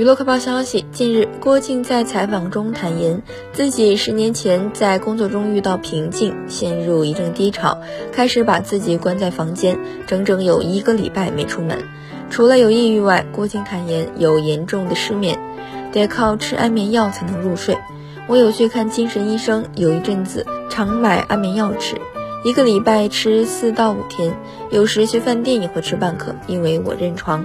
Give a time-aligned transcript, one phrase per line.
[0.00, 3.20] 娱乐快报消息，近日郭靖在采访中坦言，
[3.52, 7.76] 自己十年前在工作中遇到瓶颈，陷入一阵低潮，
[8.10, 11.82] 开始把自己关在房间，整整有一个礼拜没出门。
[12.30, 15.38] 除了有抑郁外，郭靖坦言有严重的失眠，
[15.92, 17.76] 得靠吃安眠药才能入睡。
[18.26, 21.96] 我有去看精神医生，有一阵子常买安眠药吃，
[22.42, 24.32] 一个礼拜吃四到五天，
[24.70, 27.44] 有时去饭店也会吃半颗，因为我认床。